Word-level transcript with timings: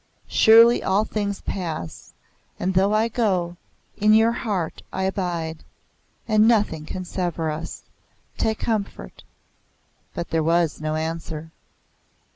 "Surely 0.25 0.81
all 0.81 1.05
things 1.05 1.41
pass. 1.41 2.11
And 2.59 2.73
though 2.73 2.91
I 2.91 3.07
go, 3.07 3.57
in 3.95 4.15
your 4.15 4.31
heart 4.31 4.81
I 4.91 5.03
abide, 5.03 5.63
and 6.27 6.47
nothing 6.47 6.87
can 6.87 7.05
sever 7.05 7.51
us. 7.51 7.83
Take 8.35 8.57
comfort." 8.57 9.23
But 10.15 10.31
there 10.31 10.41
was 10.41 10.81
no 10.81 10.95
answer. 10.95 11.51